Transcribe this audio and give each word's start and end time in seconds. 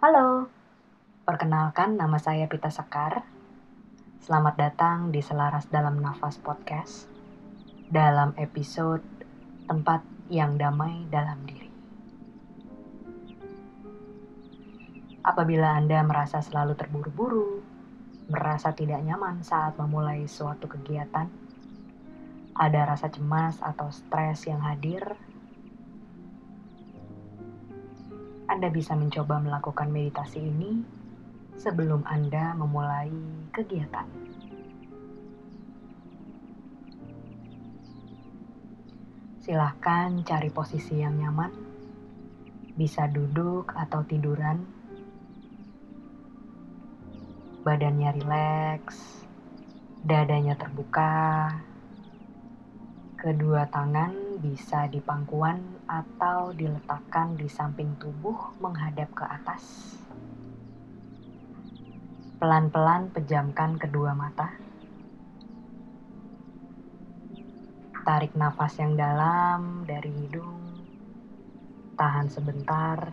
Halo, 0.00 0.48
perkenalkan 1.28 2.00
nama 2.00 2.16
saya 2.16 2.48
Pita 2.48 2.72
Sekar. 2.72 3.20
Selamat 4.24 4.56
datang 4.56 5.12
di 5.12 5.20
Selaras 5.20 5.68
Dalam 5.68 6.00
Nafas 6.00 6.40
Podcast 6.40 7.04
dalam 7.92 8.32
episode 8.40 9.04
Tempat 9.68 10.00
yang 10.32 10.56
Damai 10.56 11.04
Dalam 11.12 11.44
Diri. 11.44 11.68
Apabila 15.20 15.76
Anda 15.76 16.00
merasa 16.00 16.40
selalu 16.40 16.80
terburu-buru, 16.80 17.60
merasa 18.32 18.72
tidak 18.72 19.04
nyaman 19.04 19.44
saat 19.44 19.76
memulai 19.76 20.24
suatu 20.24 20.64
kegiatan, 20.64 21.28
ada 22.56 22.80
rasa 22.88 23.12
cemas 23.12 23.60
atau 23.60 23.92
stres 23.92 24.48
yang 24.48 24.64
hadir 24.64 25.12
Anda 28.50 28.66
bisa 28.66 28.98
mencoba 28.98 29.38
melakukan 29.38 29.94
meditasi 29.94 30.42
ini 30.42 30.82
sebelum 31.54 32.02
Anda 32.02 32.50
memulai 32.58 33.14
kegiatan. 33.54 34.10
Silahkan 39.38 40.18
cari 40.26 40.50
posisi 40.50 40.98
yang 40.98 41.14
nyaman, 41.14 41.54
bisa 42.74 43.06
duduk 43.06 43.70
atau 43.70 44.02
tiduran, 44.02 44.66
badannya 47.62 48.18
rileks, 48.18 49.22
dadanya 50.02 50.58
terbuka, 50.58 51.54
Kedua 53.20 53.68
tangan 53.68 54.29
bisa 54.40 54.88
di 54.88 55.04
pangkuan 55.04 55.60
atau 55.84 56.56
diletakkan 56.56 57.36
di 57.36 57.44
samping 57.44 57.92
tubuh 58.00 58.56
menghadap 58.56 59.12
ke 59.12 59.24
atas. 59.28 59.94
Pelan-pelan 62.40 63.12
pejamkan 63.12 63.76
kedua 63.76 64.16
mata. 64.16 64.48
Tarik 68.00 68.32
nafas 68.32 68.80
yang 68.80 68.96
dalam 68.96 69.84
dari 69.84 70.08
hidung. 70.08 70.80
Tahan 72.00 72.32
sebentar. 72.32 73.12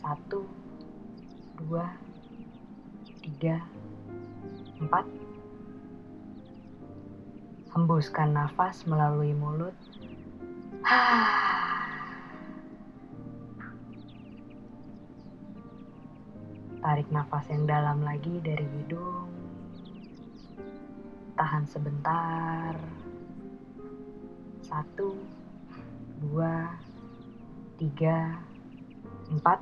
Satu, 0.00 0.48
dua, 1.60 1.92
tiga, 3.20 3.60
empat 4.80 5.04
Hembuskan 7.70 8.34
nafas 8.34 8.82
melalui 8.82 9.30
mulut. 9.30 9.78
Tarik 16.80 17.12
nafas 17.12 17.44
yang 17.52 17.68
dalam 17.68 18.00
lagi 18.00 18.40
dari 18.40 18.64
hidung. 18.64 19.28
Tahan 21.36 21.68
sebentar. 21.68 22.72
Satu, 24.64 25.12
dua, 26.24 26.72
tiga, 27.76 28.40
empat. 29.28 29.60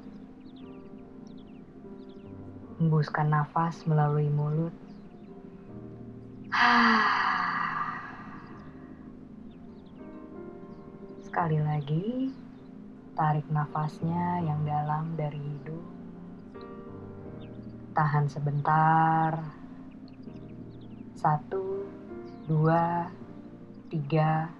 Hembuskan 2.79 3.35
nafas 3.35 3.83
melalui 3.91 4.31
mulut. 4.31 4.75
Sekali 11.39 11.63
lagi, 11.63 12.35
tarik 13.15 13.47
nafasnya 13.47 14.43
yang 14.43 14.59
dalam 14.67 15.15
dari 15.15 15.39
hidung. 15.39 15.87
Tahan 17.95 18.27
sebentar. 18.27 19.39
Satu, 21.15 21.87
dua, 22.51 23.07
tiga, 23.87 24.51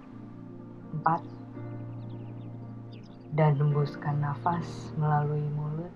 empat. 0.95 1.19
Dan 3.35 3.59
hembuskan 3.59 4.23
nafas 4.23 4.95
melalui 4.95 5.43
mulut. 5.51 5.91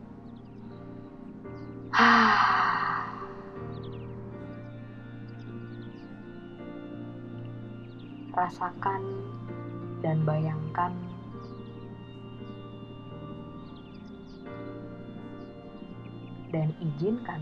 Rasakan 8.36 9.04
dan 10.04 10.28
bayangkan 10.28 10.92
dan 16.54 16.70
izinkan 16.78 17.42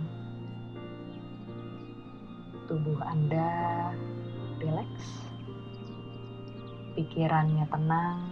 tubuh 2.72 3.04
Anda 3.04 3.92
rileks, 4.64 5.28
pikirannya 6.96 7.68
tenang, 7.68 8.32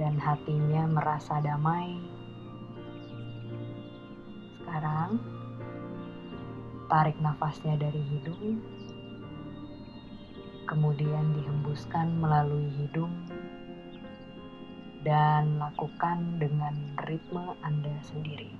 dan 0.00 0.16
hatinya 0.16 0.88
merasa 0.88 1.36
damai. 1.44 2.00
Sekarang, 4.56 5.20
tarik 6.88 7.20
nafasnya 7.20 7.76
dari 7.76 8.00
hidung 8.00 8.64
kemudian 10.72 11.36
dihembuskan 11.36 12.16
melalui 12.16 12.72
hidung, 12.80 13.12
dan 15.04 15.60
lakukan 15.60 16.40
dengan 16.40 16.96
ritme 17.04 17.52
Anda 17.60 17.92
sendiri. 18.08 18.56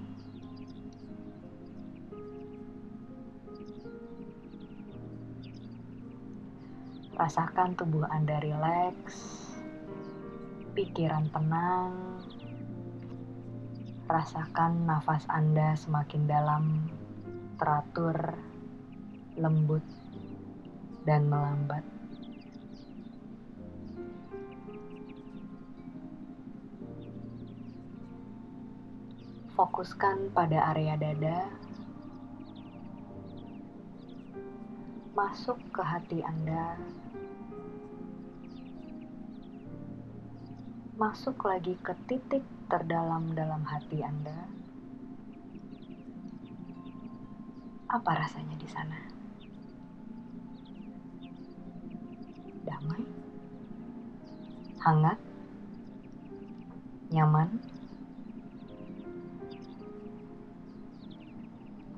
Rasakan 7.17 7.81
tubuh 7.81 8.05
Anda 8.13 8.45
rileks, 8.45 9.49
pikiran 10.77 11.33
tenang, 11.33 11.97
rasakan 14.11 14.85
nafas 14.85 15.25
Anda 15.33 15.73
semakin 15.81 16.29
dalam, 16.29 16.93
teratur, 17.57 18.37
lembut, 19.39 19.87
dan 21.07 21.31
melambat. 21.31 21.92
Fokuskan 29.63 30.35
pada 30.35 30.75
area 30.75 30.99
dada, 30.99 31.47
masuk 35.15 35.55
ke 35.71 35.79
hati 35.79 36.19
Anda, 36.19 36.83
masuk 40.99 41.47
lagi 41.47 41.79
ke 41.79 41.95
titik 42.11 42.43
terdalam 42.67 43.39
dalam 43.39 43.63
hati 43.63 44.03
Anda. 44.03 44.51
Apa 47.87 48.19
rasanya 48.19 48.59
di 48.59 48.67
sana? 48.67 48.99
Damai, 52.67 53.07
hangat, 54.83 55.23
nyaman. 57.15 57.72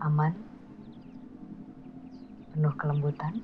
Aman, 0.05 0.37
penuh 2.53 2.75
kelembutan. 2.77 3.41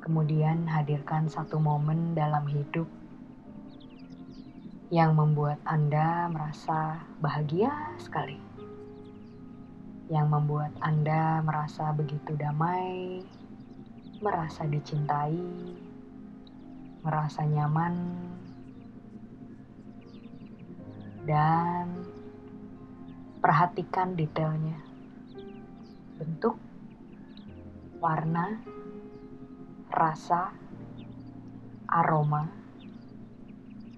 Kemudian 0.00 0.64
hadirkan 0.64 1.28
satu 1.28 1.60
momen 1.60 2.16
dalam 2.16 2.48
hidup 2.48 2.88
yang 4.88 5.12
membuat 5.20 5.60
Anda 5.68 6.32
merasa 6.32 7.04
bahagia 7.20 7.70
sekali. 8.00 8.40
Yang 10.08 10.26
membuat 10.32 10.72
Anda 10.80 11.44
merasa 11.44 11.92
begitu 11.92 12.34
damai, 12.40 13.20
merasa 14.24 14.64
dicintai, 14.64 15.38
merasa 17.04 17.44
nyaman, 17.44 17.94
dan 21.22 22.02
perhatikan 23.38 24.14
detailnya. 24.14 24.78
Bentuk, 26.18 26.58
warna, 27.98 28.58
rasa, 29.90 30.54
aroma, 31.90 32.46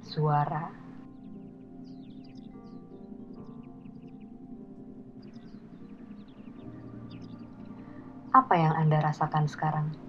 suara, 0.04 0.84
apa 8.34 8.54
yang 8.58 8.74
Anda 8.74 8.98
rasakan 8.98 9.46
sekarang? 9.46 10.03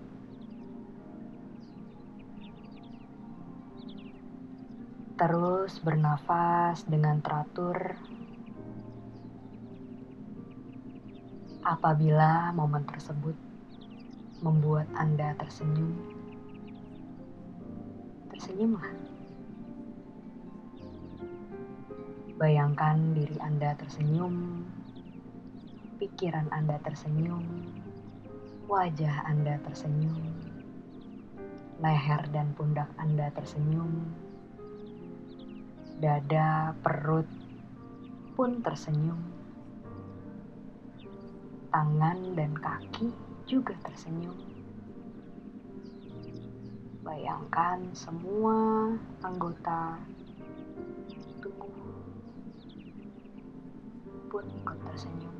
Terus 5.16 5.80
bernafas 5.80 6.84
dengan 6.92 7.24
teratur. 7.24 7.96
Apabila 11.64 12.52
momen 12.52 12.84
tersebut 12.84 13.32
membuat 14.44 14.92
Anda 15.00 15.32
tersenyum, 15.40 15.96
tersenyumlah. 18.28 18.92
Bayangkan 22.36 23.16
diri 23.16 23.40
Anda 23.40 23.72
tersenyum, 23.80 24.68
pikiran 25.96 26.52
Anda 26.52 26.76
tersenyum, 26.84 27.72
wajah 28.68 29.32
Anda 29.32 29.64
tersenyum, 29.64 30.28
leher 31.80 32.22
dan 32.36 32.52
pundak 32.60 32.92
Anda 33.00 33.32
tersenyum 33.32 34.25
dada, 36.00 36.76
perut 36.84 37.28
pun 38.36 38.60
tersenyum. 38.60 39.20
Tangan 41.72 42.36
dan 42.36 42.52
kaki 42.56 43.12
juga 43.48 43.76
tersenyum. 43.84 44.36
Bayangkan 47.06 47.80
semua 47.96 48.92
anggota 49.24 50.00
tubuh 51.40 51.76
pun 54.28 54.44
ikut 54.52 54.80
tersenyum. 54.92 55.36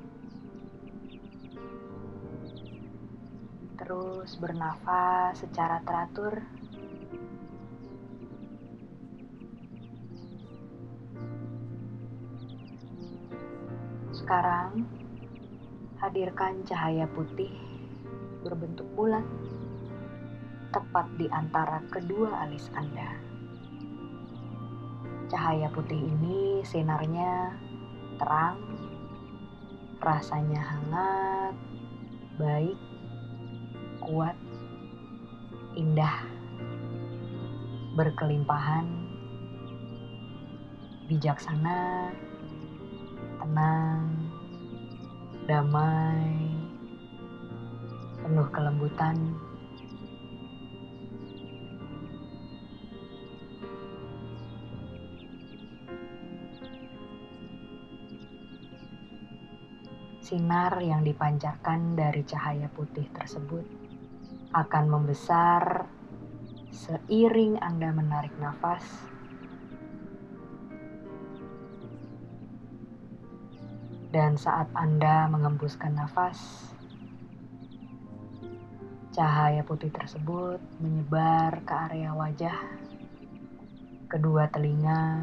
Terus 3.76 4.40
bernafas 4.40 5.36
secara 5.44 5.84
teratur 5.84 6.40
Sekarang, 14.26 14.90
hadirkan 16.02 16.66
cahaya 16.66 17.06
putih 17.14 17.54
berbentuk 18.42 18.90
bulat 18.98 19.22
tepat 20.74 21.06
di 21.22 21.30
antara 21.30 21.78
kedua 21.94 22.34
alis 22.42 22.66
Anda. 22.74 23.22
Cahaya 25.30 25.70
putih 25.70 26.10
ini 26.10 26.66
sinarnya 26.66 27.54
terang, 28.18 28.58
rasanya 30.02 30.74
hangat, 30.74 31.54
baik, 32.42 32.82
kuat, 34.02 34.34
indah, 35.78 36.26
berkelimpahan, 37.94 38.90
bijaksana, 41.14 42.10
tenang, 43.46 44.10
damai, 45.46 46.34
penuh 48.26 48.50
kelembutan. 48.50 49.38
Sinar 60.26 60.82
yang 60.82 61.06
dipancarkan 61.06 61.94
dari 61.94 62.26
cahaya 62.26 62.66
putih 62.74 63.06
tersebut 63.14 63.62
akan 64.58 64.86
membesar 64.90 65.86
seiring 66.74 67.62
Anda 67.62 67.94
menarik 67.94 68.34
nafas 68.42 68.82
Dan 74.16 74.40
saat 74.40 74.72
Anda 74.72 75.28
mengembuskan 75.28 76.00
nafas, 76.00 76.40
cahaya 79.12 79.60
putih 79.68 79.92
tersebut 79.92 80.64
menyebar 80.80 81.60
ke 81.68 81.74
area 81.92 82.16
wajah, 82.16 82.56
kedua 84.08 84.48
telinga, 84.56 85.20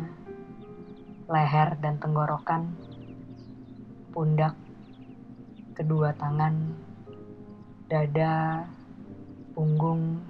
leher 1.25 1.73
dan 1.81 1.97
tenggorokan, 2.05 2.77
pundak, 4.13 4.61
kedua 5.73 6.13
tangan, 6.13 6.77
dada, 7.89 8.69
punggung, 9.57 10.21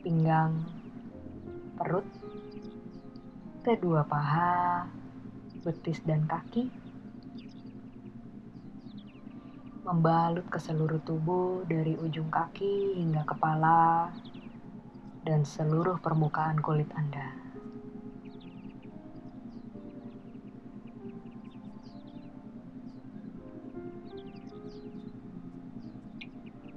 pinggang, 0.00 0.64
perut, 1.76 2.08
kedua 3.60 4.08
paha, 4.08 4.88
betis 5.68 6.00
dan 6.08 6.24
kaki, 6.24 6.87
membalut 9.88 10.44
ke 10.52 10.60
seluruh 10.60 11.00
tubuh 11.00 11.64
dari 11.64 11.96
ujung 11.96 12.28
kaki 12.28 13.00
hingga 13.00 13.24
kepala 13.24 14.12
dan 15.24 15.48
seluruh 15.48 15.96
permukaan 15.96 16.60
kulit 16.60 16.92
Anda. 16.92 17.32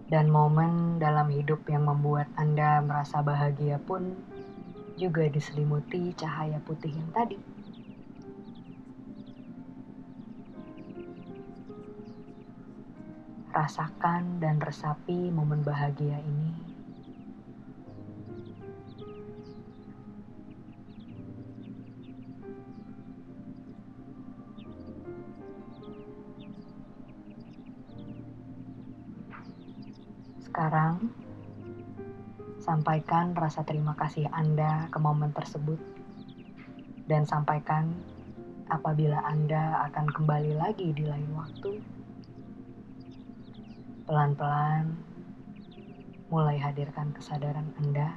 Dan 0.07 0.31
momen 0.31 0.95
dalam 1.03 1.27
hidup 1.35 1.67
yang 1.67 1.91
membuat 1.91 2.31
Anda 2.39 2.79
merasa 2.79 3.19
bahagia 3.19 3.75
pun 3.83 4.15
juga 4.95 5.27
diselimuti 5.27 6.15
cahaya 6.15 6.63
putih 6.63 6.95
yang 6.95 7.11
tadi. 7.11 7.60
Rasakan 13.51 14.39
dan 14.39 14.63
resapi 14.63 15.27
momen 15.27 15.59
bahagia 15.59 16.15
ini. 16.23 16.55
Sekarang, 30.39 31.11
sampaikan 32.63 33.35
rasa 33.35 33.67
terima 33.67 33.99
kasih 33.99 34.31
Anda 34.31 34.87
ke 34.87 34.95
momen 34.95 35.35
tersebut, 35.35 35.79
dan 37.11 37.27
sampaikan 37.27 37.91
apabila 38.71 39.19
Anda 39.27 39.91
akan 39.91 40.07
kembali 40.07 40.55
lagi 40.55 40.95
di 40.95 41.03
lain 41.03 41.35
waktu 41.35 41.83
Pelan-pelan 44.11 44.91
mulai 46.27 46.59
hadirkan 46.59 47.15
kesadaran 47.15 47.71
Anda. 47.79 48.11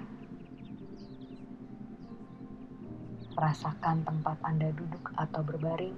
Rasakan 3.39 4.03
tempat 4.03 4.43
Anda 4.43 4.75
duduk 4.75 5.15
atau 5.15 5.47
berbaring. 5.47 5.95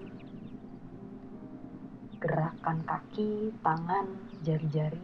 Gerakan 2.21 2.85
kaki, 2.85 3.57
tangan, 3.65 4.21
jari-jari. 4.45 5.01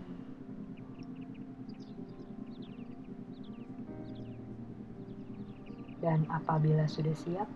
Dan 6.04 6.28
apabila 6.28 6.84
sudah 6.84 7.16
siap, 7.16 7.48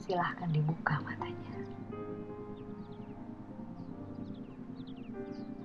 silahkan 0.00 0.48
dibuka 0.56 1.04
matanya. 1.04 1.81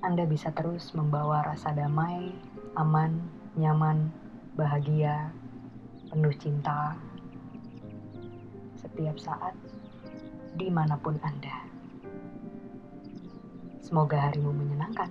Anda 0.05 0.29
bisa 0.29 0.53
terus 0.53 0.93
membawa 0.93 1.41
rasa 1.41 1.73
damai, 1.73 2.33
aman, 2.77 3.17
nyaman, 3.57 4.13
bahagia, 4.53 5.33
penuh 6.13 6.33
cinta 6.37 6.93
setiap 8.77 9.17
saat, 9.17 9.57
di 10.53 10.69
mana 10.69 10.97
pun 11.01 11.17
Anda. 11.25 11.65
Semoga 13.81 14.29
harimu 14.29 14.53
menyenangkan. 14.53 15.09